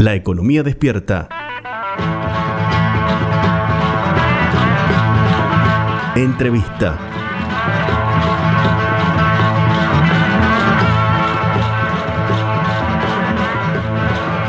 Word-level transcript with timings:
La 0.00 0.14
economía 0.14 0.62
despierta. 0.62 1.28
Entrevista. 6.16 6.98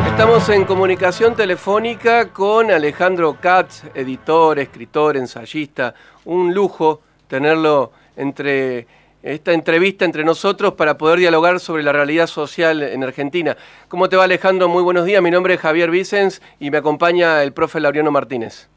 Estamos 0.08 0.48
en 0.48 0.64
comunicación 0.64 1.36
telefónica 1.36 2.30
con 2.30 2.72
Alejandro 2.72 3.36
Katz, 3.42 3.84
editor, 3.94 4.58
escritor, 4.58 5.18
ensayista. 5.18 5.94
Un 6.24 6.54
lujo 6.54 7.02
tenerlo 7.28 7.92
entre 8.16 8.88
esta 9.24 9.54
entrevista 9.54 10.06
entre 10.06 10.24
nosotros 10.24 10.74
para 10.74 10.98
poder 10.98 11.20
dialogar 11.20 11.60
sobre 11.60 11.84
la 11.84 11.92
realidad 11.92 12.28
social 12.28 12.82
en 12.82 13.04
Argentina. 13.04 13.56
¿Cómo 13.88 14.10
te 14.10 14.16
va 14.16 14.24
Alejandro? 14.24 14.68
Muy 14.68 14.84
buenos 14.84 15.06
días. 15.06 15.22
Mi 15.22 15.32
nombre 15.32 15.56
es 15.56 15.60
Javier 15.60 15.92
Vicens 15.92 16.42
y 16.60 16.72
me 16.72 16.78
acompaña 16.78 17.44
el 17.44 17.54
profe 17.54 17.80
Laureano 17.80 18.12
Martínez. 18.12 18.70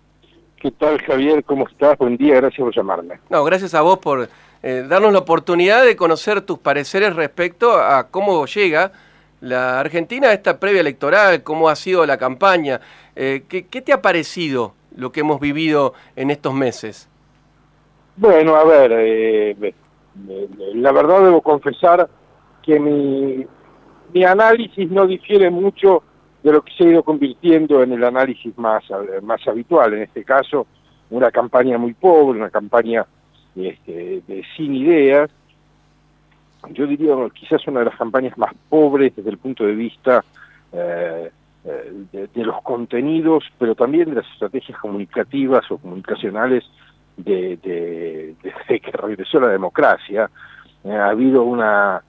¿Qué 0.56 0.70
tal 0.70 1.00
Javier? 1.02 1.44
¿Cómo 1.44 1.68
estás? 1.68 1.98
Buen 1.98 2.16
día, 2.16 2.36
gracias 2.36 2.60
por 2.60 2.74
llamarme. 2.74 3.20
No, 3.28 3.44
gracias 3.44 3.74
a 3.74 3.82
vos 3.82 3.98
por 3.98 4.28
eh, 4.62 4.84
darnos 4.88 5.12
la 5.12 5.18
oportunidad 5.18 5.84
de 5.84 5.96
conocer 5.96 6.40
tus 6.40 6.58
pareceres 6.58 7.14
respecto 7.14 7.76
a 7.78 8.08
cómo 8.08 8.46
llega 8.46 8.92
la 9.40 9.78
Argentina 9.78 10.28
a 10.28 10.32
esta 10.32 10.58
previa 10.58 10.80
electoral, 10.80 11.42
cómo 11.42 11.68
ha 11.68 11.76
sido 11.76 12.06
la 12.06 12.16
campaña. 12.16 12.80
Eh, 13.14 13.44
¿qué, 13.46 13.66
¿Qué 13.66 13.82
te 13.82 13.92
ha 13.92 14.00
parecido 14.00 14.72
lo 14.96 15.12
que 15.12 15.20
hemos 15.20 15.38
vivido 15.38 15.92
en 16.16 16.30
estos 16.30 16.54
meses? 16.54 17.08
Bueno, 18.16 18.56
a 18.56 18.64
ver, 18.64 18.92
eh, 18.94 19.74
la 20.74 20.92
verdad 20.92 21.24
debo 21.24 21.40
confesar 21.40 22.08
que 22.62 22.78
mi, 22.78 23.44
mi 24.12 24.24
análisis 24.24 24.90
no 24.90 25.06
difiere 25.06 25.50
mucho 25.50 26.02
de 26.42 26.52
lo 26.52 26.62
que 26.62 26.72
se 26.72 26.84
ha 26.84 26.90
ido 26.90 27.02
convirtiendo 27.02 27.82
en 27.82 27.92
el 27.92 28.04
análisis 28.04 28.56
más, 28.58 28.84
más 29.22 29.46
habitual, 29.48 29.94
en 29.94 30.02
este 30.02 30.24
caso 30.24 30.66
una 31.10 31.30
campaña 31.30 31.78
muy 31.78 31.94
pobre, 31.94 32.38
una 32.38 32.50
campaña 32.50 33.06
este, 33.56 34.22
de, 34.26 34.44
sin 34.56 34.74
ideas, 34.74 35.30
yo 36.70 36.86
diría 36.86 37.14
quizás 37.32 37.66
una 37.66 37.80
de 37.80 37.86
las 37.86 37.96
campañas 37.96 38.36
más 38.38 38.52
pobres 38.68 39.14
desde 39.14 39.30
el 39.30 39.38
punto 39.38 39.64
de 39.64 39.74
vista 39.74 40.24
eh, 40.72 41.30
eh, 41.64 42.28
de, 42.34 42.44
los 42.44 42.60
contenidos, 42.62 43.44
pero 43.58 43.74
también 43.74 44.10
de 44.10 44.16
las 44.16 44.30
estrategias 44.32 44.78
comunicativas 44.78 45.70
o 45.70 45.78
comunicacionales 45.78 46.64
de, 47.16 47.56
de, 48.68 48.80
que 48.80 48.90
regresó 48.92 49.40
la 49.40 49.48
democracia, 49.48 50.30
eh, 50.84 50.92
ha 50.92 51.08
habido 51.08 51.42
una, 51.42 52.02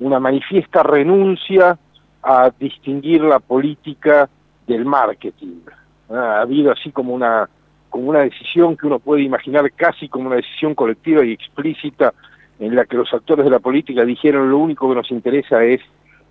una 0.00 0.20
manifiesta 0.20 0.82
renuncia 0.82 1.78
a 2.22 2.50
distinguir 2.58 3.22
la 3.22 3.40
política 3.40 4.28
del 4.66 4.84
marketing. 4.84 5.60
Eh, 6.08 6.14
ha 6.14 6.40
habido 6.40 6.72
así 6.72 6.90
como 6.90 7.14
una, 7.14 7.48
como 7.90 8.10
una 8.10 8.20
decisión 8.20 8.76
que 8.76 8.86
uno 8.86 8.98
puede 8.98 9.22
imaginar 9.22 9.70
casi 9.72 10.08
como 10.08 10.26
una 10.28 10.36
decisión 10.36 10.74
colectiva 10.74 11.24
y 11.24 11.32
explícita 11.32 12.14
en 12.58 12.76
la 12.76 12.84
que 12.84 12.96
los 12.96 13.12
actores 13.12 13.44
de 13.44 13.50
la 13.50 13.58
política 13.58 14.04
dijeron 14.04 14.50
lo 14.50 14.58
único 14.58 14.88
que 14.88 14.94
nos 14.94 15.10
interesa 15.10 15.64
es 15.64 15.80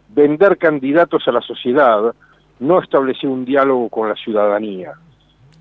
vender 0.09 0.57
candidatos 0.57 1.27
a 1.27 1.31
la 1.31 1.41
sociedad, 1.41 2.13
no 2.59 2.81
establecer 2.81 3.29
un 3.29 3.43
diálogo 3.43 3.89
con 3.89 4.07
la 4.07 4.15
ciudadanía. 4.15 4.93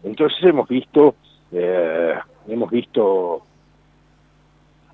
Entonces 0.04 0.38
hemos 0.42 0.68
visto 0.68 1.14
eh, 1.52 2.14
hemos 2.50 2.70
visto 2.70 3.42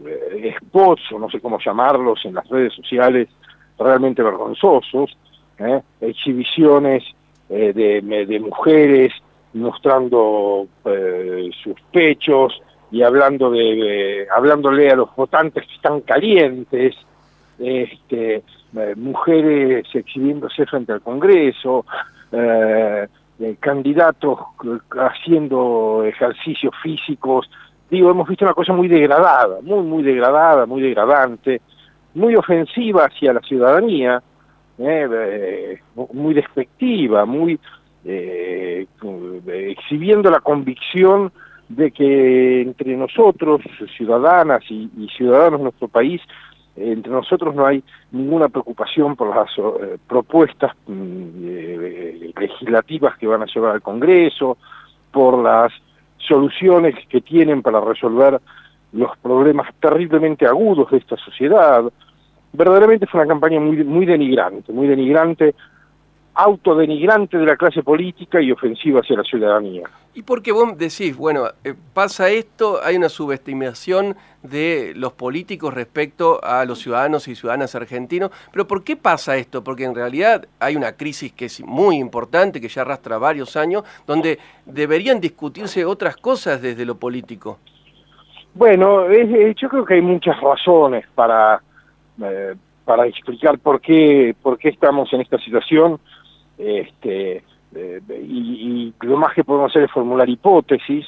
eh, 0.05 0.55
spots, 0.61 1.12
o 1.12 1.19
no 1.19 1.31
sé 1.31 1.41
cómo 1.41 1.59
llamarlos, 1.59 2.25
en 2.25 2.35
las 2.35 2.49
redes 2.49 2.75
sociales 2.75 3.29
realmente 3.79 4.23
vergonzosos, 4.23 5.17
¿eh? 5.59 5.81
exhibiciones 6.01 7.03
eh, 7.49 7.73
de, 7.73 8.41
mujeres 8.41 9.12
mostrando 9.55 10.67
sus 11.62 11.81
pechos 11.91 12.61
y 12.91 13.03
hablando 13.03 13.51
de, 13.51 14.27
hablándole 14.34 14.91
a 14.91 14.97
los 14.97 15.15
votantes 15.17 15.67
que 15.67 15.75
están 15.75 16.03
calientes, 16.03 16.94
este, 17.59 18.43
mujeres 18.97 19.87
exhibiéndose 19.94 20.67
frente 20.67 20.93
al 20.93 21.00
Congreso, 21.00 21.87
candidatos 23.66 24.38
haciendo 24.97 26.04
ejercicios 26.04 26.72
físicos. 26.84 27.50
Digo, 27.91 28.12
hemos 28.12 28.28
visto 28.28 28.44
una 28.44 28.54
cosa 28.54 28.72
muy 28.72 28.87
degradada, 28.87 29.59
muy, 29.60 29.82
muy 29.82 30.04
degradada, 30.04 30.66
muy 30.66 30.82
degradante, 30.82 31.60
muy 32.15 32.37
ofensiva 32.37 33.06
hacia 33.06 33.32
la 33.32 33.41
ciudadanía, 33.41 34.22
eh, 34.78 35.09
eh, 35.10 35.81
muy 36.12 36.32
despectiva, 36.32 37.25
muy 37.25 37.59
eh, 38.05 38.87
exhibiendo 39.49 40.31
la 40.31 40.38
convicción 40.38 41.32
de 41.69 41.91
que 41.91 42.62
entre 42.62 42.97
nosotros, 42.97 43.62
ciudadanas 43.97 44.62
y 44.71 45.09
ciudadanos 45.16 45.59
de 45.59 45.65
nuestro 45.65 45.88
país, 45.88 46.22
entre 46.76 47.12
nosotros 47.12 47.54
no 47.54 47.66
hay 47.66 47.82
ninguna 48.12 48.48
preocupación 48.48 49.16
por 49.16 49.34
las 49.34 49.48
eh, 49.59 49.98
propuestas 50.06 50.72
mm, 50.87 51.28
eh, 51.44 52.32
legislativas 52.38 53.16
que 53.16 53.26
van 53.26 53.42
a 53.42 53.47
llevar 53.47 53.72
al 53.72 53.82
Congreso, 53.82 54.59
por 55.10 55.42
las 55.42 55.72
soluciones 56.19 56.94
que 57.09 57.20
tienen 57.20 57.62
para 57.62 57.81
resolver 57.81 58.41
los 58.92 59.16
problemas 59.19 59.72
terriblemente 59.81 60.47
agudos 60.47 60.91
de 60.91 60.98
esta 60.98 61.16
sociedad. 61.16 61.84
Verdaderamente 62.53 63.06
fue 63.06 63.20
una 63.20 63.28
campaña 63.28 63.60
muy, 63.60 63.82
muy 63.84 64.06
denigrante, 64.06 64.72
muy 64.72 64.87
denigrante 64.87 65.54
autodenigrante 66.37 67.39
de 67.39 67.47
la 67.47 67.57
clase 67.57 67.83
política 67.83 68.43
y 68.43 68.53
ofensiva 68.53 69.01
hacia 69.01 69.17
la 69.17 69.23
ciudadanía. 69.23 69.89
¿Y 70.15 70.23
por 70.23 70.43
qué 70.43 70.53
vos 70.53 70.77
decís, 70.77 71.17
bueno, 71.17 71.47
eh, 71.65 71.75
pasa 71.95 72.29
esto, 72.29 72.79
hay 72.85 72.97
una 72.97 73.09
subestimación 73.09 74.17
de 74.43 74.93
los 74.95 75.15
políticos 75.15 75.73
respecto 75.73 76.39
a 76.45 76.67
los 76.67 76.79
ciudadanos 76.81 77.27
y 77.29 77.35
ciudadanas 77.35 77.75
argentinos, 77.75 78.31
pero 78.53 78.67
¿por 78.67 78.85
qué 78.85 78.97
pasa 78.97 79.37
esto? 79.37 79.65
Porque 79.65 79.85
en 79.85 79.95
realidad 79.95 80.47
hay 80.61 80.77
una 80.77 80.93
crisis 80.93 81.33
que 81.33 81.47
es 81.47 81.65
muy 81.65 81.97
importante, 81.97 82.61
que 82.61 82.69
ya 82.69 82.83
arrastra 82.83 83.17
varios 83.17 83.57
años, 83.57 83.85
donde 84.07 84.39
deberían 84.67 85.21
discutirse 85.21 85.87
otras 85.87 86.19
cosas 86.19 86.61
desde 86.61 86.85
lo 86.85 86.97
político. 86.97 87.59
Bueno, 88.53 89.11
yo 89.11 89.69
creo 89.69 89.85
que 89.87 89.95
hay 89.95 90.03
muchas 90.03 90.39
razones 90.41 91.07
para, 91.15 91.63
eh, 92.23 92.55
para 92.85 93.07
explicar 93.07 93.59
por 93.59 93.81
qué, 93.81 94.35
por 94.43 94.59
qué 94.59 94.69
estamos 94.69 95.11
en 95.15 95.23
esta 95.23 95.39
situación 95.39 95.99
este, 96.59 97.43
y, 97.75 98.94
lo 99.00 99.17
más 99.17 99.34
que 99.34 99.44
podemos 99.44 99.71
hacer 99.71 99.84
es 99.84 99.91
formular 99.91 100.28
hipótesis, 100.28 101.06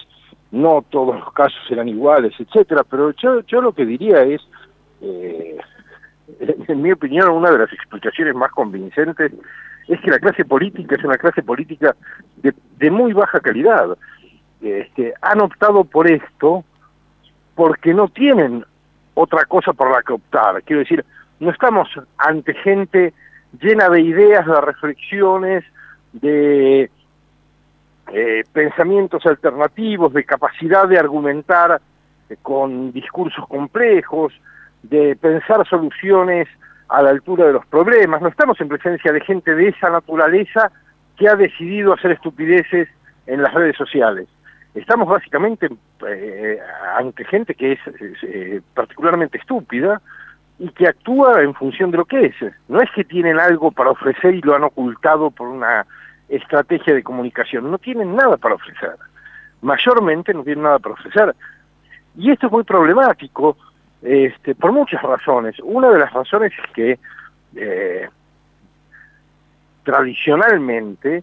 no 0.50 0.84
todos 0.88 1.16
los 1.16 1.32
casos 1.32 1.58
serán 1.68 1.88
iguales, 1.88 2.32
etcétera, 2.38 2.84
pero 2.88 3.12
yo, 3.12 3.40
yo 3.40 3.60
lo 3.60 3.72
que 3.72 3.84
diría 3.84 4.22
es, 4.22 4.40
eh, 5.00 5.58
en 6.68 6.82
mi 6.82 6.92
opinión, 6.92 7.30
una 7.30 7.50
de 7.50 7.58
las 7.58 7.72
explicaciones 7.72 8.34
más 8.34 8.50
convincentes 8.52 9.32
es 9.88 10.00
que 10.00 10.10
la 10.10 10.18
clase 10.18 10.44
política 10.44 10.96
es 10.96 11.04
una 11.04 11.16
clase 11.16 11.42
política 11.42 11.96
de, 12.36 12.52
de 12.76 12.90
muy 12.90 13.12
baja 13.14 13.40
calidad. 13.40 13.96
Este, 14.60 15.14
han 15.22 15.40
optado 15.40 15.84
por 15.84 16.10
esto 16.10 16.64
porque 17.54 17.94
no 17.94 18.08
tienen 18.08 18.64
otra 19.14 19.44
cosa 19.46 19.72
por 19.72 19.90
la 19.90 20.02
que 20.02 20.12
optar. 20.12 20.62
Quiero 20.62 20.80
decir, 20.80 21.04
no 21.40 21.50
estamos 21.50 21.88
ante 22.18 22.54
gente 22.54 23.14
llena 23.60 23.88
de 23.88 24.00
ideas, 24.00 24.46
de 24.46 24.60
reflexiones, 24.60 25.64
de 26.12 26.90
eh, 28.12 28.44
pensamientos 28.52 29.24
alternativos, 29.26 30.12
de 30.12 30.24
capacidad 30.24 30.88
de 30.88 30.98
argumentar 30.98 31.80
eh, 32.28 32.36
con 32.42 32.92
discursos 32.92 33.46
complejos, 33.46 34.32
de 34.82 35.16
pensar 35.16 35.66
soluciones 35.68 36.48
a 36.88 37.02
la 37.02 37.10
altura 37.10 37.46
de 37.46 37.52
los 37.52 37.66
problemas. 37.66 38.22
No 38.22 38.28
estamos 38.28 38.60
en 38.60 38.68
presencia 38.68 39.12
de 39.12 39.20
gente 39.20 39.54
de 39.54 39.68
esa 39.68 39.90
naturaleza 39.90 40.70
que 41.16 41.28
ha 41.28 41.36
decidido 41.36 41.92
hacer 41.92 42.12
estupideces 42.12 42.88
en 43.26 43.42
las 43.42 43.52
redes 43.52 43.76
sociales. 43.76 44.26
Estamos 44.74 45.08
básicamente 45.08 45.68
eh, 46.06 46.58
ante 46.96 47.24
gente 47.24 47.54
que 47.54 47.72
es 47.72 48.62
particularmente 48.74 49.38
estúpida, 49.38 50.00
y 50.58 50.68
que 50.70 50.88
actúa 50.88 51.42
en 51.42 51.54
función 51.54 51.90
de 51.90 51.98
lo 51.98 52.04
que 52.04 52.26
es. 52.26 52.34
No 52.68 52.80
es 52.80 52.90
que 52.90 53.04
tienen 53.04 53.38
algo 53.38 53.70
para 53.70 53.90
ofrecer 53.90 54.34
y 54.34 54.40
lo 54.40 54.54
han 54.54 54.64
ocultado 54.64 55.30
por 55.30 55.48
una 55.48 55.86
estrategia 56.28 56.94
de 56.94 57.02
comunicación, 57.02 57.70
no 57.70 57.78
tienen 57.78 58.14
nada 58.14 58.36
para 58.36 58.56
ofrecer. 58.56 58.96
Mayormente 59.62 60.34
no 60.34 60.42
tienen 60.42 60.64
nada 60.64 60.78
para 60.78 60.94
ofrecer. 60.94 61.34
Y 62.16 62.30
esto 62.30 62.46
es 62.46 62.52
muy 62.52 62.64
problemático 62.64 63.56
este, 64.02 64.54
por 64.54 64.72
muchas 64.72 65.02
razones. 65.02 65.56
Una 65.62 65.90
de 65.90 65.98
las 65.98 66.12
razones 66.12 66.52
es 66.52 66.72
que 66.72 66.98
eh, 67.56 68.08
tradicionalmente 69.84 71.22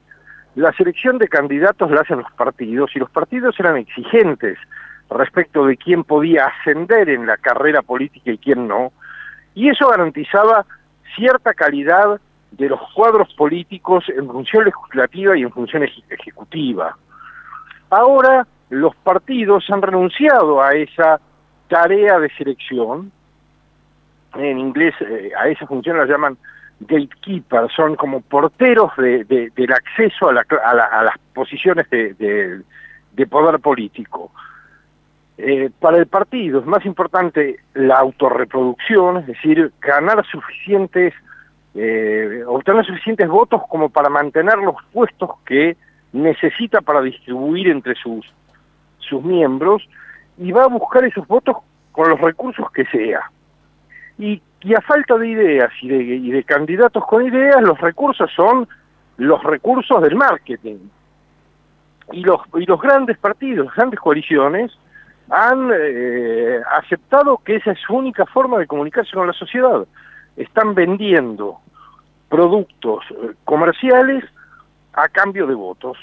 la 0.55 0.71
selección 0.73 1.17
de 1.17 1.27
candidatos 1.27 1.91
la 1.91 2.01
hacen 2.01 2.19
los 2.19 2.31
partidos 2.31 2.95
y 2.95 2.99
los 2.99 3.09
partidos 3.11 3.59
eran 3.59 3.77
exigentes 3.77 4.57
respecto 5.09 5.65
de 5.65 5.77
quién 5.77 6.03
podía 6.03 6.47
ascender 6.47 7.09
en 7.09 7.27
la 7.27 7.37
carrera 7.37 7.81
política 7.81 8.31
y 8.31 8.37
quién 8.37 8.67
no, 8.67 8.91
y 9.55 9.69
eso 9.69 9.89
garantizaba 9.89 10.65
cierta 11.15 11.53
calidad 11.53 12.19
de 12.51 12.69
los 12.69 12.79
cuadros 12.93 13.33
políticos 13.33 14.05
en 14.15 14.27
función 14.27 14.65
legislativa 14.65 15.37
y 15.37 15.41
en 15.41 15.51
función 15.51 15.83
ejecutiva. 16.09 16.95
Ahora 17.89 18.45
los 18.69 18.95
partidos 18.97 19.65
han 19.69 19.81
renunciado 19.81 20.61
a 20.61 20.71
esa 20.71 21.19
tarea 21.67 22.19
de 22.19 22.29
selección, 22.37 23.11
en 24.35 24.59
inglés 24.59 24.93
eh, 24.99 25.31
a 25.37 25.47
esa 25.47 25.65
función 25.65 25.97
la 25.97 26.05
llaman 26.05 26.37
gatekeepers, 26.79 27.73
son 27.73 27.95
como 27.95 28.21
porteros 28.21 28.91
del 28.97 29.71
acceso 29.73 30.29
a, 30.29 30.33
las 30.33 31.17
posiciones 31.33 31.89
de, 31.89 32.61
poder 33.29 33.59
político. 33.59 34.31
Eh, 35.37 35.69
para 35.79 35.97
el 35.97 36.07
partido 36.07 36.59
es 36.59 36.65
más 36.65 36.85
importante 36.85 37.57
la 37.73 37.97
autorreproducción, 37.97 39.17
es 39.17 39.27
decir, 39.27 39.71
ganar 39.81 40.25
suficientes, 40.25 41.13
eh, 41.73 42.43
obtener 42.47 42.85
suficientes 42.85 43.27
votos 43.27 43.61
como 43.67 43.89
para 43.89 44.09
mantener 44.09 44.57
los 44.59 44.75
puestos 44.93 45.31
que 45.45 45.75
necesita 46.13 46.79
para 46.79 47.01
distribuir 47.01 47.67
entre 47.67 47.95
sus, 47.95 48.25
sus 48.99 49.21
miembros 49.23 49.83
y 50.37 50.53
va 50.53 50.63
a 50.63 50.67
buscar 50.67 51.03
esos 51.03 51.27
votos 51.27 51.57
con 51.91 52.09
los 52.09 52.19
recursos 52.21 52.71
que 52.71 52.85
sea. 52.85 53.29
Y, 54.17 54.41
a 54.73 54.81
falta 54.81 55.15
de 55.17 55.27
ideas 55.27 55.71
y 55.81 55.89
de, 55.89 55.97
y 55.97 56.31
de 56.31 56.43
candidatos 56.43 57.05
con 57.05 57.23
ideas, 57.23 57.61
los 57.61 57.79
recursos 57.79 58.31
son 58.35 58.67
los 59.17 59.43
recursos 59.43 60.01
del 60.01 60.15
marketing. 60.15 60.77
Y 62.11 62.21
los, 62.21 62.41
y 62.55 62.65
los 62.65 62.81
grandes 62.81 63.17
partidos, 63.19 63.67
las 63.67 63.75
grandes 63.75 63.99
coaliciones, 63.99 64.71
han 65.29 65.71
eh, 65.73 66.61
aceptado 66.77 67.37
que 67.37 67.55
esa 67.55 67.71
es 67.71 67.79
su 67.79 67.95
única 67.95 68.25
forma 68.25 68.59
de 68.59 68.67
comunicarse 68.67 69.11
con 69.13 69.27
la 69.27 69.33
sociedad. 69.33 69.85
Están 70.35 70.75
vendiendo 70.75 71.59
productos 72.29 73.03
eh, 73.11 73.33
comerciales 73.43 74.23
a 74.93 75.07
cambio 75.09 75.47
de 75.47 75.55
votos. 75.55 75.97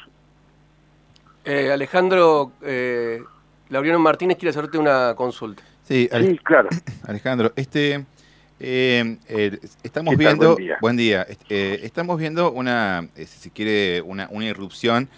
Eh, 1.45 1.71
Alejandro, 1.73 2.53
eh, 2.63 3.21
Laureano 3.69 3.99
Martínez 3.99 4.37
quiere 4.39 4.51
hacerte 4.51 4.79
una 4.79 5.15
consulta. 5.17 5.63
Sí, 5.83 6.09
claro. 6.43 6.69
Alejandro, 7.07 7.53
este, 7.57 8.05
eh, 8.61 9.59
estamos 9.83 10.17
viendo, 10.17 10.57
buen 10.81 10.97
día, 10.97 11.27
estamos 11.49 12.19
viendo 12.19 12.53
una, 12.53 13.09
si 13.15 13.51
quiere, 13.51 14.03
una, 14.03 14.29
una 14.31 14.47
irrupción 14.47 15.09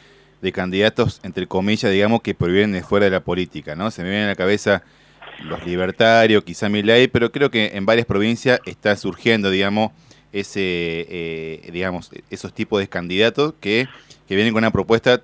de 0.45 0.53
candidatos, 0.53 1.21
entre 1.25 1.49
comillas, 1.49 1.91
digamos, 1.91 2.23
que 2.23 2.35
provienen 2.35 2.73
de 2.73 2.83
fuera 2.83 3.07
de 3.07 3.11
la 3.11 3.21
política, 3.21 3.75
¿no? 3.75 3.91
Se 3.91 4.03
me 4.03 4.11
viene 4.11 4.25
a 4.25 4.29
la 4.29 4.37
cabeza 4.37 4.83
los 5.43 5.67
libertarios, 5.67 6.45
quizá 6.45 6.69
Milei, 6.69 7.09
pero 7.09 7.33
creo 7.33 7.51
que 7.51 7.73
en 7.75 7.87
varias 7.87 8.07
provincias 8.07 8.61
está 8.67 8.95
surgiendo, 8.97 9.51
digamos, 9.51 9.91
ese, 10.33 11.61
digamos, 11.73 12.11
esos 12.31 12.53
tipos 12.53 12.81
de 12.81 12.89
candidatos 12.89 13.55
que, 13.61 13.89
que 14.29 14.37
vienen 14.37 14.53
con 14.53 14.63
una 14.63 14.71
propuesta 14.71 15.23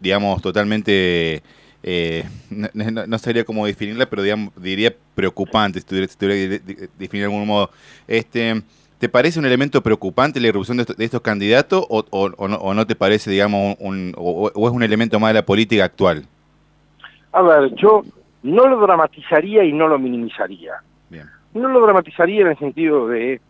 digamos, 0.00 0.40
totalmente, 0.42 1.42
eh, 1.82 2.24
no, 2.50 3.18
sabría 3.18 3.44
cómo 3.44 3.66
definirla, 3.66 4.08
pero 4.08 4.22
digamos, 4.22 4.52
diría 4.56 4.94
preocupante, 5.14 5.80
si 5.80 5.86
tuviera, 5.86 6.06
que 6.06 6.88
definir 6.98 7.22
de 7.22 7.24
algún 7.24 7.46
modo. 7.46 7.70
Este, 8.06 8.62
¿Te 8.98 9.08
parece 9.08 9.38
un 9.38 9.46
elemento 9.46 9.80
preocupante 9.80 10.40
la 10.40 10.48
irrupción 10.48 10.78
de, 10.78 10.84
estos, 10.98 11.20
candidatos 11.20 11.86
o, 11.88 12.04
o, 12.10 12.74
no, 12.74 12.86
te 12.86 12.96
parece, 12.96 13.30
digamos, 13.30 13.76
un, 13.78 14.12
o, 14.16 14.48
es 14.48 14.72
un 14.72 14.82
elemento 14.82 15.20
más 15.20 15.30
de 15.30 15.34
la 15.34 15.46
política 15.46 15.84
actual? 15.84 16.24
A 17.32 17.42
ver, 17.42 17.74
yo 17.76 18.02
no 18.42 18.66
lo 18.66 18.80
dramatizaría 18.80 19.62
y 19.64 19.72
no 19.72 19.86
lo 19.86 19.98
minimizaría. 19.98 20.72
No 21.54 21.68
lo 21.68 21.80
dramatizaría 21.80 22.42
en 22.42 22.48
el 22.48 22.58
sentido 22.58 23.08
de 23.08 23.40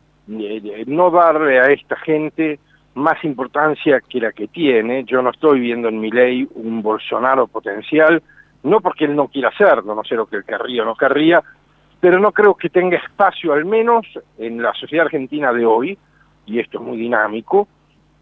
no 0.86 1.10
darle 1.10 1.58
a 1.58 1.66
esta 1.66 1.96
gente 1.96 2.60
más 2.94 3.22
importancia 3.24 4.00
que 4.00 4.20
la 4.20 4.32
que 4.32 4.48
tiene. 4.48 5.04
Yo 5.04 5.22
no 5.22 5.30
estoy 5.30 5.60
viendo 5.60 5.88
en 5.88 6.00
mi 6.00 6.10
ley 6.10 6.46
un 6.54 6.82
Bolsonaro 6.82 7.46
potencial, 7.46 8.22
no 8.62 8.80
porque 8.80 9.06
él 9.06 9.16
no 9.16 9.28
quiera 9.28 9.48
hacerlo, 9.48 9.94
no 9.94 10.04
sé 10.04 10.14
lo 10.14 10.26
que 10.26 10.36
él 10.36 10.44
querría 10.44 10.82
o 10.82 10.86
no 10.86 10.94
querría, 10.94 11.42
pero 12.00 12.18
no 12.18 12.32
creo 12.32 12.54
que 12.54 12.68
tenga 12.68 12.96
espacio, 12.96 13.52
al 13.52 13.64
menos 13.64 14.06
en 14.38 14.62
la 14.62 14.72
sociedad 14.74 15.06
argentina 15.06 15.52
de 15.52 15.66
hoy, 15.66 15.98
y 16.46 16.58
esto 16.58 16.78
es 16.78 16.84
muy 16.84 16.96
dinámico, 16.96 17.66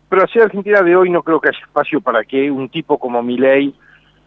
pero 0.09 0.23
la 0.23 0.27
sociedad 0.29 0.47
argentina 0.47 0.83
de 0.83 0.97
hoy 0.97 1.11
no 1.11 1.23
creo 1.23 1.41
que 1.41 1.49
haya 1.49 1.59
espacio 1.59 2.01
para 2.01 2.25
que 2.25 2.51
un 2.51 2.69
tipo 2.69 2.99
como 2.99 3.23
Milei 3.23 3.75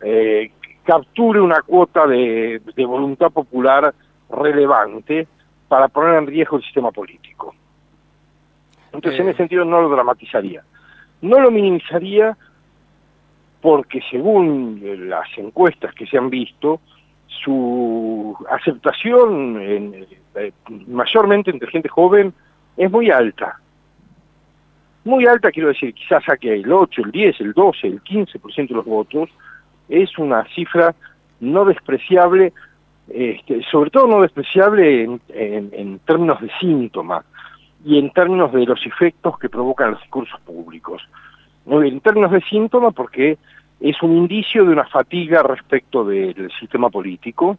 eh, 0.02 0.52
capture 0.84 1.42
una 1.42 1.62
cuota 1.62 2.06
de 2.08 2.62
voluntad 2.86 3.32
popular 3.32 3.94
relevante 4.30 5.28
para 5.68 5.88
poner 5.88 6.16
en 6.16 6.28
riesgo 6.28 6.58
el 6.58 6.64
sistema 6.64 6.92
político. 6.92 7.54
Entonces, 8.92 9.20
en 9.22 9.30
ese 9.30 9.38
sentido 9.38 9.66
no 9.66 9.82
lo 9.82 9.90
dramatizaría. 9.90 10.64
No 11.22 11.40
lo 11.40 11.52
minimizaría 11.52 12.36
porque 13.62 14.02
según 14.10 14.82
las 15.10 15.28
encuestas 15.38 15.94
que 15.94 16.08
se 16.08 16.18
han 16.18 16.30
visto, 16.30 16.80
su 17.44 18.36
aceptación 18.50 19.58
eh, 19.62 20.52
mayormente 20.88 21.52
entre 21.52 21.72
gente 21.72 21.90
joven 21.90 22.34
es 22.78 22.92
muy 22.92 23.10
alta. 23.12 23.60
Muy 25.06 25.26
alta, 25.26 25.52
quiero 25.52 25.70
decir, 25.70 25.94
quizás 25.94 26.24
saque 26.26 26.54
el 26.54 26.72
8, 26.72 27.02
el 27.06 27.12
10, 27.12 27.42
el 27.42 27.54
12, 27.54 27.88
el 27.88 28.04
15% 28.04 28.68
de 28.68 28.76
los 28.76 28.86
votos, 28.86 29.30
es 29.88 30.18
una 30.18 30.44
cifra 30.54 30.94
no 31.40 31.66
despreciable, 31.66 32.54
este, 33.08 33.64
sobre 33.72 33.90
todo 33.90 34.08
no 34.08 34.22
despreciable 34.22 35.04
en, 35.04 35.22
en 35.30 36.00
términos 36.00 36.42
de 36.42 36.52
síntomas 36.60 37.26
y 37.86 37.98
en 37.98 38.12
términos 38.12 38.52
de 38.52 38.66
los 38.66 38.86
efectos 38.86 39.40
que 39.40 39.50
provocan 39.50 39.92
los 39.92 40.02
discursos 40.02 40.40
públicos. 40.42 41.02
En 41.66 42.02
términos 42.02 42.32
de 42.32 42.42
síntomas, 42.42 42.94
porque 42.94 43.38
es 43.80 44.02
un 44.02 44.16
indicio 44.16 44.66
de 44.66 44.72
una 44.72 44.86
fatiga 44.86 45.44
respecto 45.44 46.04
del 46.04 46.52
sistema 46.60 46.90
político, 46.90 47.58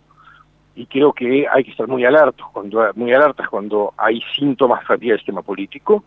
y 0.75 0.87
creo 0.87 1.12
que 1.12 1.46
hay 1.49 1.64
que 1.64 1.72
estar 1.72 1.88
muy 1.88 2.05
alertos 2.05 2.46
cuando 2.52 2.90
muy 2.94 3.12
alertas 3.12 3.49
cuando 3.49 3.93
hay 3.96 4.22
síntomas 4.37 4.81
de 4.81 4.87
fatiga 4.87 5.12
del 5.12 5.20
sistema 5.20 5.43
político, 5.43 6.05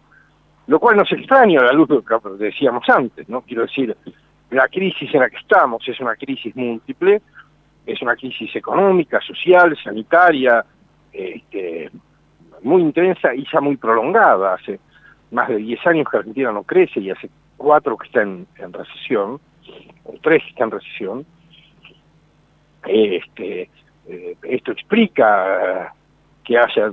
lo 0.68 0.80
cual 0.80 0.96
no 0.96 1.04
es 1.04 1.12
extraño 1.12 1.60
a 1.60 1.66
la 1.66 1.74
luz 1.74 1.90
de 1.90 1.96
lo 1.96 2.04
que 2.04 2.30
decíamos 2.38 2.88
antes, 2.90 3.28
¿no? 3.28 3.42
Quiero 3.42 3.64
decir, 3.64 3.96
la 4.50 4.68
crisis 4.68 5.14
en 5.14 5.20
la 5.20 5.30
que 5.30 5.38
estamos 5.38 5.88
es 5.88 6.00
una 6.00 6.16
crisis 6.16 6.56
múltiple, 6.56 7.22
es 7.86 8.02
una 8.02 8.16
crisis 8.16 8.56
económica, 8.56 9.20
social, 9.22 9.78
sanitaria, 9.84 10.64
este, 11.12 11.92
muy 12.62 12.82
intensa 12.82 13.34
y 13.36 13.46
ya 13.52 13.60
muy 13.60 13.78
prolongada. 13.78 14.56
Hace 14.56 14.80
más 15.32 15.50
de 15.50 15.58
10 15.58 15.88
años 15.88 16.08
que 16.10 16.18
Argentina 16.18 16.52
no 16.52 16.64
crece 16.64 17.00
y 17.00 17.12
hace 17.12 17.30
cuatro 17.58 17.98
que 17.98 18.08
está 18.08 18.22
en, 18.22 18.48
recesión, 18.72 19.40
tres 20.22 20.44
está 20.50 20.64
en 20.66 20.72
recesión. 20.72 21.26
Este, 22.86 23.70
eh, 24.08 24.36
esto 24.44 24.72
explica 24.72 25.94
que 26.44 26.58
haya 26.58 26.92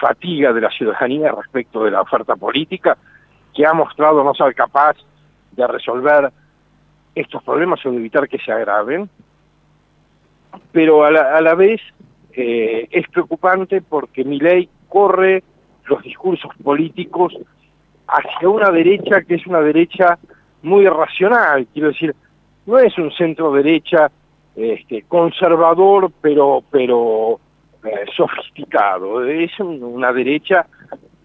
fatiga 0.00 0.52
de 0.52 0.60
la 0.60 0.70
ciudadanía 0.70 1.32
respecto 1.32 1.84
de 1.84 1.90
la 1.90 2.00
oferta 2.00 2.34
política, 2.36 2.96
que 3.54 3.66
ha 3.66 3.74
mostrado 3.74 4.24
no 4.24 4.34
ser 4.34 4.54
capaz 4.54 4.96
de 5.52 5.66
resolver 5.66 6.32
estos 7.14 7.42
problemas 7.42 7.84
o 7.84 7.90
de 7.90 7.98
evitar 7.98 8.26
que 8.28 8.38
se 8.38 8.50
agraven, 8.50 9.10
pero 10.72 11.04
a 11.04 11.10
la, 11.10 11.36
a 11.36 11.40
la 11.42 11.54
vez 11.54 11.80
eh, 12.32 12.88
es 12.90 13.06
preocupante 13.08 13.82
porque 13.82 14.24
mi 14.24 14.38
ley 14.38 14.68
corre 14.88 15.42
los 15.84 16.02
discursos 16.02 16.50
políticos 16.62 17.36
hacia 18.06 18.48
una 18.48 18.70
derecha 18.70 19.22
que 19.22 19.34
es 19.34 19.46
una 19.46 19.60
derecha 19.60 20.18
muy 20.62 20.84
irracional, 20.84 21.66
quiero 21.72 21.88
decir, 21.88 22.14
no 22.66 22.78
es 22.78 22.96
un 22.98 23.10
centro 23.12 23.52
derecha 23.52 24.10
este, 24.54 25.02
conservador 25.02 26.12
pero 26.20 26.62
pero 26.70 27.40
eh, 27.84 28.06
sofisticado, 28.14 29.24
es 29.24 29.58
una 29.60 30.12
derecha 30.12 30.66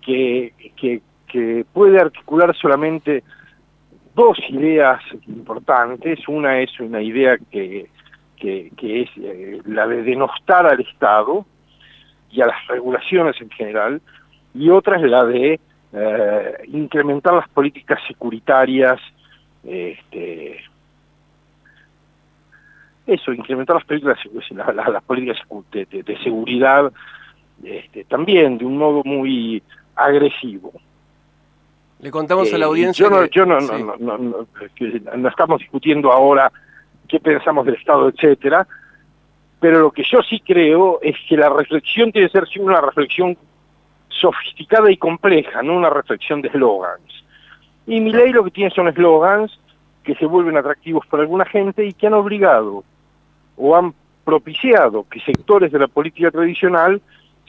que, 0.01 0.53
que, 0.75 1.01
que 1.27 1.65
puede 1.71 1.99
articular 1.99 2.55
solamente 2.55 3.23
dos 4.15 4.37
ideas 4.49 5.01
importantes, 5.27 6.27
una 6.27 6.59
es 6.59 6.79
una 6.79 7.01
idea 7.01 7.37
que 7.51 7.89
que, 8.37 8.71
es 8.79 9.09
eh, 9.17 9.61
la 9.65 9.87
de 9.87 10.03
denostar 10.03 10.65
al 10.65 10.79
Estado 10.79 11.45
y 12.31 12.41
a 12.41 12.47
las 12.47 12.67
regulaciones 12.67 13.39
en 13.41 13.49
general, 13.49 14.01
y 14.53 14.69
otra 14.69 14.97
es 14.97 15.03
la 15.03 15.25
de 15.25 15.59
eh, 15.93 16.53
incrementar 16.67 17.33
las 17.33 17.49
políticas 17.49 17.99
securitarias, 18.07 18.99
este, 19.67 20.63
eso, 23.05 23.33
incrementar 23.33 23.75
las 23.75 23.85
políticas, 23.85 24.17
las, 24.73 25.03
políticas 25.03 25.37
de, 25.71 26.17
seguridad 26.23 26.91
este, 27.63 28.05
también 28.05 28.57
de 28.57 28.65
un 28.65 28.77
modo 28.77 29.01
muy 29.03 29.61
agresivo. 29.95 30.71
Le 31.99 32.11
contamos 32.11 32.53
a 32.53 32.57
la 32.57 32.65
eh, 32.65 32.69
audiencia. 32.69 33.07
Yo, 33.31 33.45
no, 33.45 33.59
no, 33.59 33.97
no, 33.97 34.17
no, 34.17 35.29
estamos 35.29 35.59
discutiendo 35.59 36.11
ahora 36.11 36.51
qué 37.07 37.19
pensamos 37.19 37.65
del 37.65 37.75
Estado, 37.75 38.09
etcétera, 38.09 38.67
pero 39.59 39.79
lo 39.79 39.91
que 39.91 40.03
yo 40.03 40.21
sí 40.21 40.39
creo 40.39 40.99
es 41.01 41.15
que 41.27 41.35
la 41.35 41.49
reflexión 41.49 42.11
tiene 42.11 42.29
que 42.29 42.39
ser 42.39 42.61
una 42.61 42.81
reflexión 42.81 43.37
sofisticada 44.09 44.91
y 44.91 44.97
compleja, 44.97 45.63
no 45.63 45.75
una 45.75 45.89
reflexión 45.89 46.41
de 46.41 46.49
eslogans. 46.49 47.25
Y 47.87 48.01
mi 48.01 48.11
ley 48.11 48.31
lo 48.31 48.43
que 48.43 48.51
tiene 48.51 48.69
son 48.71 48.89
eslogans 48.89 49.57
que 50.03 50.13
se 50.15 50.25
vuelven 50.25 50.57
atractivos 50.57 51.05
para 51.07 51.23
alguna 51.23 51.45
gente 51.45 51.85
y 51.85 51.93
que 51.93 52.07
han 52.07 52.13
obligado 52.13 52.83
o 53.55 53.75
han 53.75 53.93
propiciado 54.23 55.05
que 55.09 55.21
sectores 55.21 55.71
de 55.71 55.79
la 55.79 55.87
política 55.87 56.29
tradicional 56.29 57.01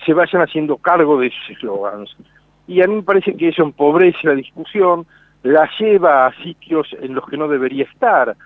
se 0.06 0.14
vayan 0.14 0.42
haciendo 0.42 0.76
cargo 0.76 1.18
de 1.20 1.26
esos 1.26 1.50
eslogans. 1.50 2.16
Y 2.68 2.82
a 2.82 2.86
mí 2.86 2.96
me 2.96 3.02
parece 3.02 3.36
que 3.36 3.48
eso 3.48 3.62
empobrece 3.62 4.28
la 4.28 4.34
discusión, 4.34 5.06
la 5.42 5.68
lleva 5.78 6.26
a 6.26 6.34
sitios 6.42 6.88
en 7.00 7.14
los 7.14 7.26
que 7.26 7.36
no 7.36 7.48
debería 7.48 7.84
estar. 7.84 8.36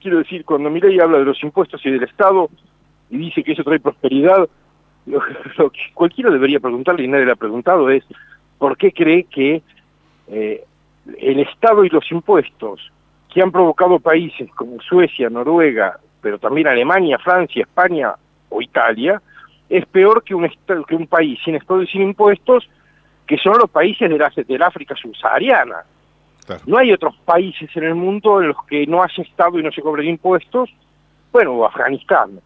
Quiero 0.00 0.18
decir, 0.18 0.44
cuando 0.44 0.68
Milei 0.68 0.98
habla 0.98 1.18
de 1.18 1.24
los 1.24 1.42
impuestos 1.44 1.84
y 1.86 1.90
del 1.90 2.02
Estado 2.02 2.50
y 3.08 3.18
dice 3.18 3.44
que 3.44 3.52
eso 3.52 3.62
trae 3.62 3.78
prosperidad, 3.78 4.48
lo, 5.06 5.70
que 5.70 5.80
cualquiera 5.94 6.30
debería 6.30 6.60
preguntarle 6.60 7.04
y 7.04 7.08
nadie 7.08 7.26
le 7.26 7.32
ha 7.32 7.36
preguntado 7.36 7.90
es 7.90 8.04
¿por 8.58 8.76
qué 8.76 8.92
cree 8.92 9.24
que 9.24 9.62
eh, 10.28 10.64
el 11.18 11.40
Estado 11.40 11.84
y 11.84 11.88
los 11.88 12.10
impuestos 12.10 12.90
que 13.32 13.42
han 13.42 13.50
provocado 13.50 13.98
países 13.98 14.50
como 14.54 14.80
Suecia, 14.80 15.30
Noruega, 15.30 15.98
pero 16.20 16.38
también 16.38 16.68
Alemania, 16.68 17.18
Francia, 17.18 17.62
España 17.62 18.14
o 18.48 18.60
Italia, 18.60 19.20
es 19.68 19.86
peor 19.86 20.22
que 20.22 20.34
un, 20.34 20.48
que 20.86 20.94
un 20.94 21.06
país 21.06 21.38
sin 21.44 21.54
Estado 21.54 21.82
y 21.82 21.86
sin 21.86 22.02
impuestos 22.02 22.68
que 23.26 23.38
son 23.38 23.56
los 23.58 23.70
países 23.70 24.10
de 24.10 24.18
la, 24.18 24.30
del 24.34 24.62
África 24.62 24.94
subsahariana. 24.94 25.84
No 26.66 26.76
hay 26.76 26.92
otros 26.92 27.16
países 27.24 27.70
en 27.76 27.84
el 27.84 27.94
mundo 27.94 28.42
en 28.42 28.48
los 28.48 28.56
que 28.66 28.86
no 28.86 29.02
haya 29.02 29.22
Estado 29.22 29.58
y 29.58 29.62
no 29.62 29.72
se 29.72 29.80
cobren 29.80 30.08
impuestos. 30.08 30.68
Bueno, 31.32 31.64
Afganistán. 31.64 32.40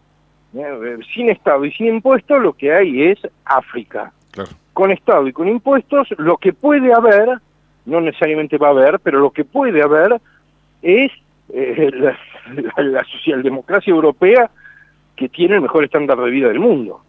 ¿eh? 0.53 0.97
Sin 1.13 1.29
Estado 1.29 1.65
y 1.65 1.71
sin 1.73 1.87
impuestos 1.87 2.41
lo 2.41 2.53
que 2.53 2.73
hay 2.73 3.07
es 3.07 3.19
África. 3.43 4.13
Con 4.73 4.91
Estado 4.91 5.27
y 5.27 5.33
con 5.33 5.47
impuestos 5.47 6.07
lo 6.17 6.37
que 6.37 6.53
puede 6.53 6.93
haber, 6.93 7.39
no 7.87 8.01
necesariamente 8.01 8.57
va 8.57 8.67
a 8.67 8.71
haber, 8.71 8.99
pero 8.99 9.19
lo 9.19 9.31
que 9.31 9.45
puede 9.45 9.81
haber 9.81 10.21
es 10.81 11.11
eh, 11.53 11.91
la 12.77 13.03
socialdemocracia 13.05 13.91
europea 13.91 14.51
que 15.15 15.29
tiene 15.29 15.55
el 15.55 15.61
mejor 15.61 15.85
estándar 15.85 16.19
de 16.19 16.29
vida 16.29 16.49
del 16.49 16.59
mundo. 16.59 17.01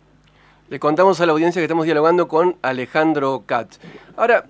Le 0.70 0.78
contamos 0.78 1.20
a 1.20 1.26
la 1.26 1.32
audiencia 1.32 1.60
que 1.60 1.64
estamos 1.64 1.84
dialogando 1.84 2.28
con 2.28 2.56
Alejandro 2.62 3.42
Katz. 3.44 3.80
Ahora, 4.16 4.44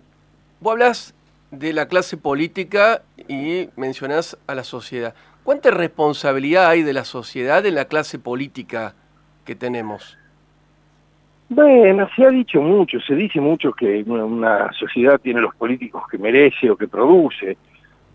vos 0.61 0.73
hablas 0.73 1.15
de 1.51 1.73
la 1.73 1.89
clase 1.89 2.17
política 2.17 3.03
y 3.27 3.71
mencionás 3.77 4.37
a 4.47 4.55
la 4.55 4.65
sociedad. 4.65 5.15
¿Cuánta 5.45 5.71
responsabilidad 5.71 6.69
hay 6.69 6.83
de 6.83 6.93
la 6.93 7.05
sociedad 7.05 7.65
en 7.65 7.75
la 7.75 7.87
clase 7.87 8.19
política 8.19 8.95
que 9.47 9.55
tenemos? 9.55 10.19
Bueno, 11.51 12.07
se 12.15 12.27
ha 12.27 12.31
dicho 12.31 12.61
mucho, 12.61 13.01
se 13.01 13.15
dice 13.15 13.41
mucho 13.41 13.73
que 13.73 14.03
una 14.07 14.71
sociedad 14.73 15.19
tiene 15.19 15.41
los 15.41 15.55
políticos 15.55 16.03
que 16.11 16.19
merece 16.19 16.71
o 16.71 16.77
que 16.77 16.89
produce. 16.89 17.57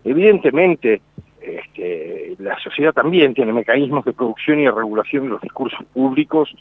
Evidentemente, 0.04 1.00
este, 1.40 2.36
la 2.38 2.56
sociedad 2.60 2.92
también 2.92 3.34
tiene 3.34 3.52
mecanismos 3.52 4.04
de 4.04 4.12
producción 4.12 4.60
y 4.60 4.64
de 4.64 4.70
regulación 4.70 5.24
de 5.24 5.30
los 5.30 5.40
discursos 5.40 5.84
públicos 5.92 6.54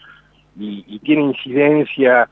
y, 0.60 1.00
tiene 1.00 1.24
incidencia 1.24 2.28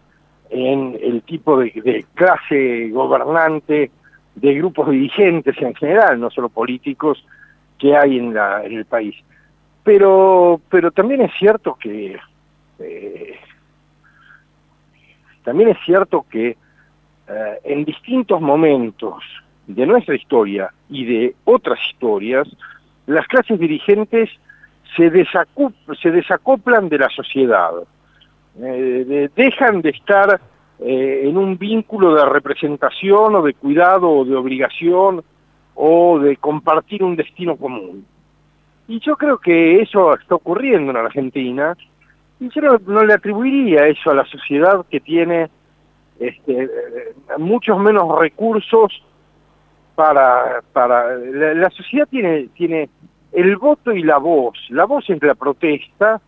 en 0.50 0.98
el 1.01 1.21
tipo 1.21 1.60
de, 1.60 2.05
clase 2.15 2.89
gobernante, 2.89 3.91
de 4.36 4.53
grupos 4.55 4.89
dirigentes 4.89 5.55
en 5.62 5.75
general, 5.75 6.19
no 6.19 6.31
solo 6.31 6.50
políticos, 6.50 7.24
que 7.77 7.95
hay 7.95 8.17
en, 8.17 8.33
la, 8.33 8.63
en 8.63 8.74
el 8.74 8.86
país. 8.86 9.15
Pero, 9.83 10.60
pero 10.69 10.91
también 10.91 11.21
es 11.21 11.31
cierto 11.38 11.77
que 11.79 12.17
eh, 12.79 13.39
también 15.43 15.69
es 15.69 15.77
cierto 15.86 16.25
que 16.29 16.57
eh, 17.27 17.60
en 17.63 17.86
distintos 17.86 18.41
momentos 18.41 19.24
de 19.67 19.86
nuestra 19.86 20.15
historia 20.15 20.71
y 20.89 21.05
de 21.05 21.36
otras 21.45 21.79
historias, 21.89 22.48
las 23.05 23.27
clases 23.27 23.60
dirigentes 23.60 24.29
se, 24.95 25.10
desacoplan 25.10 26.89
de 26.89 26.98
la 26.98 27.10
sociedad. 27.10 27.71
Eh, 28.60 29.29
dejan 29.36 29.81
de 29.81 29.91
estar 29.91 30.41
eh, 30.79 31.21
en 31.24 31.38
un 31.38 31.57
vínculo 31.57 32.15
de 32.15 32.25
representación 32.25 33.36
o 33.36 33.41
de 33.41 33.53
cuidado 33.53 34.10
o 34.10 34.25
de 34.25 34.36
obligación 34.36 35.24
o 35.75 36.19
de 36.19 36.36
compartir 36.38 37.03
un 37.03 37.15
destino 37.15 37.55
común. 37.55 38.05
Y 38.88 39.00
yo 39.00 39.15
creo 39.15 39.38
que 39.38 39.81
eso 39.81 40.13
está 40.17 40.36
ocurriendo 40.36 40.91
en 40.91 40.98
Argentina 40.98 41.77
yo 42.50 42.62
no, 42.88 43.03
le 43.03 43.13
atribuiría 43.13 43.88
eso 43.88 44.12
a 44.12 44.15
la 44.15 44.25
sociedad 44.25 44.86
que 44.89 45.00
tiene 45.00 45.50
este, 46.19 46.69
muchos 47.38 47.79
menos 47.79 48.19
recursos 48.19 49.03
para... 49.95 50.62
para 50.74 51.15
la, 51.15 51.53
la 51.53 51.69
sociedad 51.69 52.07
tiene, 52.10 52.50
tiene 52.55 52.89
el 53.31 53.57
voto 53.57 53.91
y 53.91 54.03
la 54.03 54.17
voz. 54.17 54.57
La 54.69 54.86
voz 54.86 55.10
es 55.10 55.21
la 55.24 55.36
protesta, 55.36 56.21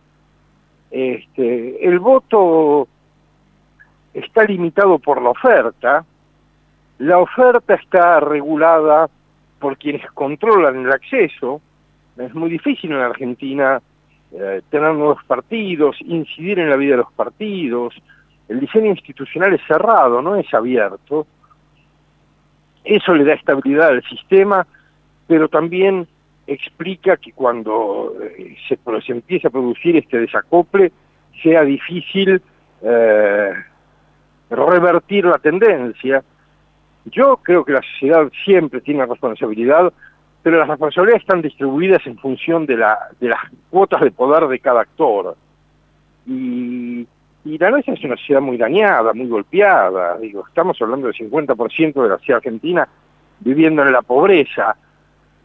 este, 0.90 1.86
el 1.86 1.98
voto 1.98 2.88
está 4.12 4.44
limitado 4.44 4.98
por 4.98 5.20
la 5.20 5.30
oferta, 5.30 6.04
la 6.98 7.18
oferta 7.18 7.74
está 7.74 8.20
regulada 8.20 9.10
por 9.58 9.76
quienes 9.76 10.08
controlan 10.12 10.84
el 10.84 10.92
acceso, 10.92 11.60
es 12.16 12.32
muy 12.34 12.48
difícil 12.48 12.92
en 12.92 12.98
Argentina 12.98 13.82
eh, 14.36 14.62
tener 14.70 14.94
nuevos 14.94 15.22
partidos, 15.24 15.96
incidir 16.00 16.58
en 16.58 16.70
la 16.70 16.76
vida 16.76 16.92
de 16.92 16.98
los 16.98 17.12
partidos, 17.12 17.94
el 18.48 18.60
diseño 18.60 18.90
institucional 18.90 19.54
es 19.54 19.60
cerrado, 19.66 20.20
no 20.20 20.36
es 20.36 20.52
abierto, 20.52 21.26
eso 22.84 23.14
le 23.14 23.24
da 23.24 23.34
estabilidad 23.34 23.88
al 23.88 24.02
sistema, 24.04 24.66
pero 25.26 25.48
también 25.48 26.06
explica 26.46 27.16
que 27.16 27.32
cuando 27.32 28.14
eh, 28.20 28.56
se, 28.68 28.78
se, 29.06 29.12
empieza 29.12 29.48
a 29.48 29.50
producir 29.50 29.96
este 29.96 30.18
desacople 30.18 30.92
sea 31.42 31.62
difícil 31.62 32.42
eh, 32.82 33.52
revertir 34.50 35.24
la 35.24 35.38
tendencia. 35.38 36.22
Yo 37.06 37.38
creo 37.42 37.64
que 37.64 37.72
la 37.72 37.82
sociedad 37.82 38.30
siempre 38.44 38.80
tiene 38.80 39.06
responsabilidad, 39.06 39.92
pero 40.44 40.58
las 40.58 40.68
responsabilidades 40.68 41.22
están 41.22 41.40
distribuidas 41.40 42.06
en 42.06 42.18
función 42.18 42.66
de, 42.66 42.76
la, 42.76 42.98
de 43.18 43.30
las 43.30 43.40
cuotas 43.70 44.02
de 44.02 44.10
poder 44.10 44.46
de 44.46 44.58
cada 44.58 44.82
actor. 44.82 45.38
Y, 46.26 47.08
la 47.44 47.70
nuestra 47.70 47.94
es 47.94 48.04
una 48.04 48.16
sociedad 48.18 48.42
muy 48.42 48.58
dañada, 48.58 49.14
muy 49.14 49.26
golpeada. 49.26 50.18
Digo, 50.18 50.44
estamos 50.46 50.80
hablando 50.82 51.06
del 51.06 51.16
50% 51.16 52.02
de 52.02 52.08
la 52.10 52.18
sociedad 52.18 52.36
argentina 52.36 52.86
viviendo 53.40 53.82
en 53.82 53.92
la 53.92 54.02
pobreza. 54.02 54.76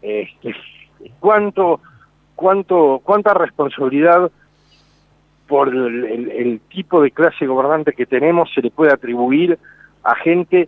Este, 0.01 0.53
cuánto, 1.22 1.79
cuánto, 2.36 3.00
cuánta 3.01 3.34
responsabilidad 3.34 4.29
por 5.48 5.70
el, 5.70 6.60
tipo 6.68 7.01
de 7.01 7.12
clase 7.12 7.48
gobernante 7.48 7.94
que 7.94 8.06
tenemos 8.06 8.51
se 8.53 8.62
le 8.62 8.70
puede 8.70 8.91
atribuir 8.91 9.58
a 10.03 10.15
gente 10.15 10.68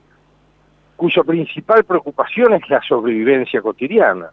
cuya 1.01 1.24
principal 1.24 1.84
preocupación 1.84 2.53
es 2.53 2.70
la 2.70 2.79
sobrevivencia 2.84 3.60
cotidiana. 3.60 4.29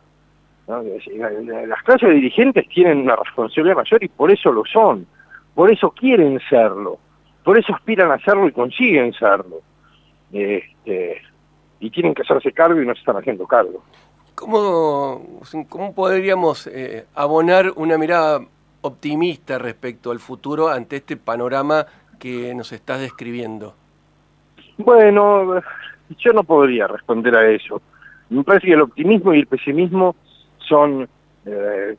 Las 0.66 1.82
clases 1.82 2.10
dirigentes 2.10 2.68
tienen 2.68 2.98
una 2.98 3.16
responsabilidad 3.16 3.76
mayor 3.76 4.04
y 4.04 4.08
por 4.08 4.30
eso 4.30 4.52
lo 4.52 4.66
son, 4.66 5.06
por 5.54 5.72
eso 5.72 5.90
quieren 5.92 6.38
serlo, 6.50 6.98
por 7.42 7.58
eso 7.58 7.75
aspiran 7.75 8.10
a 8.10 8.18
serlo 8.18 8.46
y 8.48 8.52
consiguen 8.52 9.14
serlo. 9.14 9.62
Este, 10.30 11.22
y 11.80 11.88
tienen 11.88 12.12
que 12.12 12.20
hacerse 12.20 12.52
cargo 12.52 12.82
y 12.82 12.87
no 12.87 12.92
se 12.92 13.00
están 13.00 13.16
haciendo 13.16 13.46
cargo. 13.46 13.82
¿Cómo, 14.34 15.40
cómo 15.70 15.94
podríamos 15.94 16.66
eh, 16.66 17.06
abonar 17.14 17.72
una 17.76 17.96
mirada 17.96 18.42
optimista 18.82 19.56
respecto 19.56 20.10
al 20.10 20.18
futuro 20.18 20.68
ante 20.68 20.96
este 20.96 21.16
panorama 21.16 21.87
que 22.18 22.54
nos 22.54 22.72
estás 22.72 23.00
describiendo? 23.00 23.75
Bueno, 24.76 25.60
yo 26.17 26.33
no 26.33 26.45
podría 26.45 26.87
responder 26.87 27.37
a 27.37 27.49
eso. 27.50 27.83
Me 28.31 28.45
parece 28.45 28.67
que 28.67 28.75
el 28.75 28.83
optimismo 28.83 29.35
y 29.35 29.41
el 29.41 29.47
pesimismo 29.47 30.17
son 30.59 31.09
eh, 31.47 31.97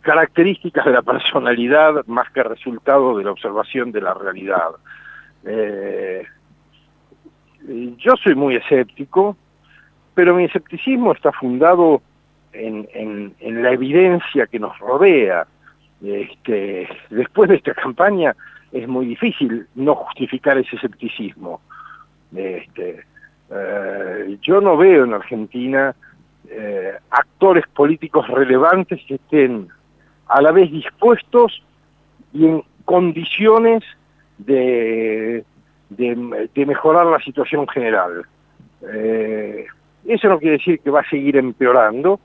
características 0.00 0.84
de 0.84 0.92
la 0.92 1.02
personalidad 1.02 2.06
más 2.06 2.30
que 2.30 2.42
resultado 2.42 3.18
de 3.18 3.24
la 3.24 3.32
observación 3.32 3.90
de 3.90 4.00
la 4.00 4.14
realidad. 4.14 4.70
Eh, 5.44 6.24
yo 7.96 8.14
soy 8.22 8.34
muy 8.34 8.56
escéptico, 8.56 9.36
pero 10.14 10.34
mi 10.34 10.44
escepticismo 10.44 11.12
está 11.12 11.32
fundado 11.32 12.02
en, 12.52 13.34
la 13.40 13.72
evidencia 13.72 14.46
que 14.46 14.58
nos 14.58 14.78
rodea. 14.78 15.46
Este, 16.04 16.88
después 17.10 17.48
de 17.48 17.56
esta 17.56 17.74
campaña 17.74 18.34
es 18.72 18.88
muy 18.88 19.06
difícil 19.06 19.66
no 19.74 19.94
justificar 19.94 20.58
ese 20.58 20.76
escepticismo. 20.76 21.60
Este, 22.34 23.04
eh, 23.50 24.38
yo 24.40 24.60
no 24.60 24.76
veo 24.76 25.04
en 25.04 25.14
Argentina 25.14 25.94
eh, 26.48 26.92
actores 27.10 27.64
políticos 27.68 28.28
relevantes 28.28 29.00
que 29.06 29.14
estén 29.14 29.68
a 30.28 30.42
la 30.42 30.52
vez 30.52 30.70
dispuestos 30.70 31.62
y 32.32 32.46
en 32.46 32.62
condiciones 32.84 33.82
de, 34.38 35.44
de, 35.90 36.66
mejorar 36.66 37.06
la 37.06 37.20
situación 37.20 37.68
general. 37.68 38.24
Eh, 38.82 39.66
eso 40.04 40.28
no 40.28 40.38
quiere 40.38 40.58
decir 40.58 40.80
que 40.80 40.90
va 40.90 41.00
a 41.00 41.08
seguir 41.08 41.36
empeorando, 41.36 42.20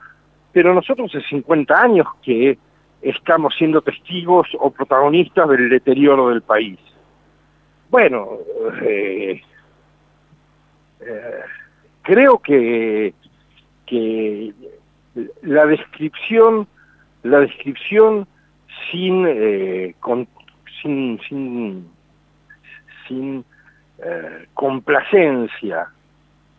pero 0.51 0.74
nosotros 0.74 1.13
hace 1.13 1.27
50 1.27 1.81
años 1.81 2.07
que 2.21 2.57
estamos 3.01 3.53
siendo 3.57 3.81
testigos 3.81 4.47
o 4.59 4.71
protagonistas 4.71 5.47
del 5.50 5.69
deterioro 5.69 6.29
del 6.29 6.41
país. 6.41 6.79
Bueno, 7.89 8.39
eh, 11.01 11.41
creo 12.01 12.39
que, 12.39 13.13
que 13.85 14.53
la 15.41 15.65
descripción, 15.65 16.67
la 17.23 17.39
descripción 17.39 18.27
sin, 18.91 19.25
eh, 19.27 19.95
sin, 20.81 21.19
sin, 21.27 21.89
sin 23.07 23.45
complacencia 24.53 25.87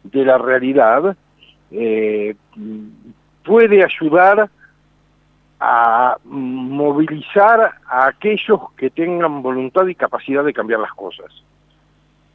de 0.02 0.24
la 0.24 0.38
realidad 0.38 1.16
puede 3.44 3.84
ayudar 3.84 4.50
a 5.60 6.16
movilizar 6.24 7.72
a 7.86 8.06
aquellos 8.06 8.60
que 8.76 8.90
tengan 8.90 9.42
voluntad 9.42 9.86
y 9.86 9.94
capacidad 9.94 10.44
de 10.44 10.52
cambiar 10.52 10.80
las 10.80 10.92
cosas. 10.92 11.42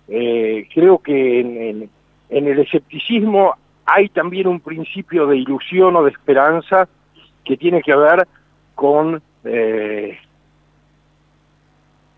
Eh, 0.07 0.67
creo 0.73 0.99
que 0.99 1.39
en, 1.39 1.89
el 2.29 2.59
escepticismo 2.59 3.55
hay 3.85 4.09
también 4.09 4.47
un 4.47 4.59
principio 4.59 5.27
de 5.27 5.37
ilusión 5.37 5.95
o 5.95 6.03
de 6.03 6.11
esperanza 6.11 6.87
que 7.43 7.57
tiene 7.57 7.81
que 7.81 7.95
ver 7.95 8.27
con, 8.75 9.21
eh, 9.43 10.17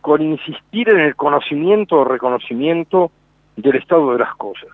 con 0.02 0.22
insistir 0.22 0.90
en 0.90 1.00
el 1.00 1.16
conocimiento 1.16 1.98
o 1.98 2.06
reconocimiento 2.06 3.12
del 3.56 3.76
estado 3.76 4.14
de 4.14 4.20
las 4.20 4.36
cosas. 4.36 4.70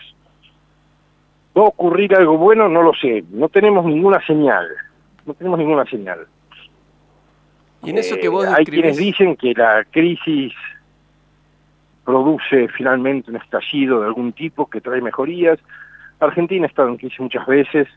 ¿Va 1.57 1.63
a 1.63 1.65
ocurrir 1.65 2.15
algo 2.15 2.37
bueno? 2.37 2.69
No 2.69 2.81
lo 2.81 2.93
sé. 2.93 3.23
No 3.31 3.49
tenemos 3.49 3.85
ninguna 3.85 4.25
señal 4.25 4.67
no 5.25 5.33
tenemos 5.33 5.59
ninguna 5.59 5.85
señal. 5.85 6.27
Y 7.83 7.89
en 7.89 7.97
eso 7.97 8.15
que 8.17 8.29
vos 8.29 8.45
eh, 8.45 8.53
Hay 8.55 8.65
quienes 8.65 8.97
dicen 8.97 9.35
que 9.35 9.53
la 9.53 9.83
crisis 9.89 10.53
produce 12.05 12.67
finalmente 12.69 13.29
un 13.29 13.37
estallido 13.37 14.01
de 14.01 14.07
algún 14.07 14.33
tipo 14.33 14.69
que 14.69 14.81
trae 14.81 15.01
mejorías. 15.01 15.59
Argentina 16.19 16.65
ha 16.65 16.69
estado 16.69 16.89
en 16.89 16.97
crisis 16.97 17.19
muchas 17.19 17.45
veces 17.45 17.87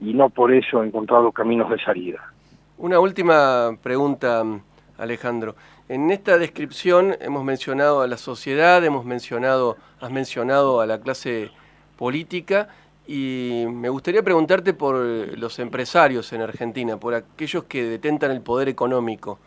y 0.00 0.14
no 0.14 0.28
por 0.30 0.52
eso 0.52 0.80
ha 0.80 0.86
encontrado 0.86 1.32
caminos 1.32 1.70
de 1.70 1.78
salida. 1.78 2.20
Una 2.78 2.98
última 2.98 3.76
pregunta, 3.82 4.42
Alejandro. 4.98 5.54
En 5.88 6.10
esta 6.10 6.38
descripción 6.38 7.14
hemos 7.20 7.44
mencionado 7.44 8.02
a 8.02 8.06
la 8.06 8.16
sociedad, 8.16 8.84
hemos 8.84 9.04
mencionado, 9.04 9.76
has 10.00 10.10
mencionado 10.10 10.80
a 10.80 10.86
la 10.86 11.00
clase 11.00 11.50
política 11.96 12.68
y 13.06 13.64
me 13.68 13.88
gustaría 13.88 14.22
preguntarte 14.22 14.74
por 14.74 14.96
los 14.96 15.58
empresarios 15.58 16.32
en 16.32 16.40
Argentina, 16.40 16.96
por 16.96 17.14
aquellos 17.14 17.64
que 17.64 17.84
detentan 17.84 18.30
el 18.30 18.40
poder 18.40 18.68
económico. 18.68 19.38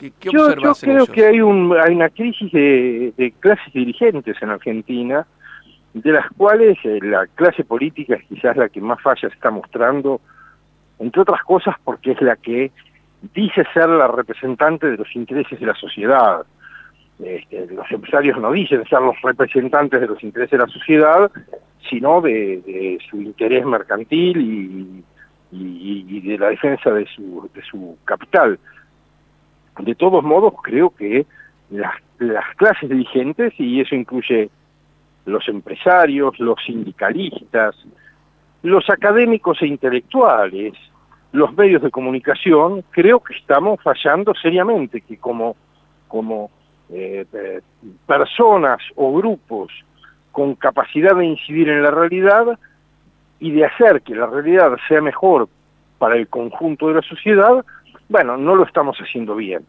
¿Qué, 0.00 0.12
qué 0.18 0.30
yo, 0.32 0.54
yo 0.56 0.72
creo 0.80 1.06
que 1.06 1.26
hay, 1.26 1.42
un, 1.42 1.76
hay 1.78 1.94
una 1.94 2.08
crisis 2.08 2.50
de, 2.52 3.34
clases 3.38 3.70
dirigentes 3.74 4.34
en 4.40 4.48
Argentina, 4.48 5.26
de 5.92 6.12
las 6.12 6.26
cuales 6.38 6.78
eh, 6.84 7.00
la 7.02 7.26
clase 7.26 7.64
política 7.64 8.14
es 8.14 8.24
quizás 8.24 8.56
la 8.56 8.70
que 8.70 8.80
más 8.80 8.98
falla 9.02 9.28
está 9.28 9.50
mostrando, 9.50 10.22
entre 10.98 11.20
otras 11.20 11.42
cosas 11.42 11.76
porque 11.84 12.12
es 12.12 12.22
la 12.22 12.36
que 12.36 12.70
dice 13.34 13.62
ser 13.74 13.90
la 13.90 14.08
representante 14.08 14.90
de 14.90 14.96
los 14.96 15.14
intereses 15.14 15.60
de 15.60 15.66
la 15.66 15.74
sociedad. 15.74 16.46
Este, 17.22 17.66
los 17.66 17.90
empresarios 17.90 18.40
no 18.40 18.52
dicen 18.52 18.82
ser 18.86 19.02
los 19.02 19.20
representantes 19.20 20.00
de 20.00 20.06
los 20.06 20.22
intereses 20.22 20.52
de 20.52 20.64
la 20.64 20.72
sociedad, 20.72 21.30
sino 21.90 22.22
de, 22.22 22.98
su 23.10 23.20
interés 23.20 23.66
mercantil 23.66 25.04
y, 25.52 26.20
de 26.22 26.38
la 26.38 26.48
defensa 26.48 26.90
de 26.90 27.04
su, 27.06 27.50
de 27.52 27.62
su 27.62 27.98
capital. 28.06 28.58
De 29.82 29.94
todos 29.94 30.22
modos, 30.22 30.54
creo 30.62 30.90
que 30.90 31.26
las, 31.70 31.94
las 32.18 32.44
clases 32.56 32.88
dirigentes, 32.88 33.52
y 33.58 33.80
eso 33.80 33.94
incluye 33.94 34.50
los 35.26 35.48
empresarios, 35.48 36.38
los 36.38 36.56
sindicalistas, 36.64 37.76
los 38.62 38.88
académicos 38.90 39.60
e 39.62 39.66
intelectuales, 39.66 40.74
los 41.32 41.54
medios 41.54 41.82
de 41.82 41.90
comunicación, 41.90 42.82
creo 42.90 43.20
que 43.20 43.34
estamos 43.34 43.80
fallando 43.82 44.34
seriamente, 44.34 45.00
que 45.00 45.16
como, 45.16 45.56
como 46.08 46.50
eh, 46.90 47.24
personas 48.06 48.78
o 48.96 49.12
grupos 49.14 49.72
con 50.32 50.54
capacidad 50.54 51.16
de 51.16 51.26
incidir 51.26 51.68
en 51.68 51.82
la 51.82 51.90
realidad 51.90 52.58
y 53.38 53.52
de 53.52 53.64
hacer 53.64 54.02
que 54.02 54.14
la 54.14 54.26
realidad 54.26 54.76
sea 54.88 55.00
mejor 55.00 55.48
para 55.98 56.16
el 56.16 56.28
conjunto 56.28 56.88
de 56.88 56.94
la 56.94 57.02
sociedad, 57.02 57.64
bueno, 58.10 58.36
no 58.36 58.56
lo 58.56 58.64
estamos 58.64 58.98
haciendo 58.98 59.36
bien. 59.36 59.64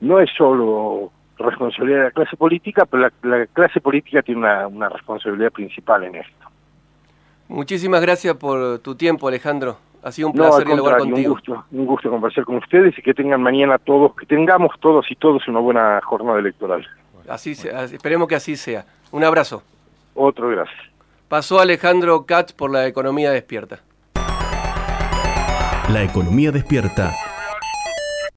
No 0.00 0.20
es 0.20 0.30
solo 0.38 1.10
responsabilidad 1.36 1.98
de 1.98 2.04
la 2.04 2.10
clase 2.12 2.36
política, 2.36 2.86
pero 2.86 3.10
la, 3.22 3.46
clase 3.46 3.80
política 3.80 4.22
tiene 4.22 4.40
una, 4.40 4.68
una 4.68 4.88
responsabilidad 4.88 5.50
principal 5.50 6.04
en 6.04 6.14
esto. 6.14 6.46
Muchísimas 7.48 8.00
gracias 8.00 8.36
por 8.36 8.78
tu 8.78 8.94
tiempo, 8.94 9.26
Alejandro. 9.26 9.76
Ha 10.04 10.12
sido 10.12 10.28
un 10.28 10.34
placer 10.34 10.64
dialogar 10.64 10.98
contigo. 10.98 11.28
Un 11.28 11.34
gusto, 11.34 11.64
un 11.72 11.86
gusto 11.86 12.08
conversar 12.08 12.44
con 12.44 12.56
ustedes 12.56 12.96
y 12.96 13.02
que 13.02 13.14
tengan 13.14 13.42
mañana 13.42 13.78
todos, 13.78 14.14
que 14.14 14.26
tengamos 14.26 14.78
todos 14.80 15.10
y 15.10 15.16
todos 15.16 15.46
una 15.48 15.58
buena 15.58 16.00
jornada 16.02 16.38
electoral. 16.38 16.86
Así 17.28 17.56
sea, 17.56 17.82
esperemos 17.84 18.28
que 18.28 18.36
así 18.36 18.56
sea. 18.56 18.84
Un 19.10 19.24
abrazo. 19.24 19.64
Otro 20.14 20.48
gracias. 20.48 20.80
Pasó 21.28 21.58
Alejandro 21.58 22.26
Katz 22.26 22.52
por 22.52 22.70
la 22.70 22.86
economía 22.86 23.32
despierta. 23.32 23.80
La 25.88 26.02
economía 26.04 26.52
despierta 26.52 27.12